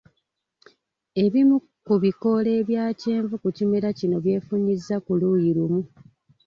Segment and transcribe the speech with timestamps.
[1.23, 1.55] Ebimu
[1.85, 5.81] ku bikoola ebya kyenvu ku kimera kino byefunyizza ku luuyi lumu.